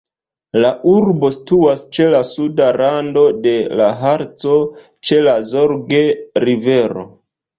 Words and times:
La 0.61 0.69
urbo 0.91 1.27
situas 1.35 1.83
ĉe 1.97 2.05
la 2.13 2.21
suda 2.29 2.69
rando 2.79 3.25
de 3.43 3.53
la 3.81 3.91
Harco, 3.99 4.57
ĉe 5.09 5.19
la 5.27 5.35
Zorge-rivero. 5.53 7.07